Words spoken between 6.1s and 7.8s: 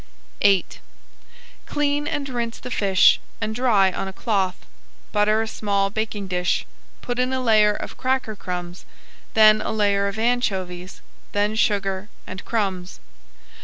dish, put in a layer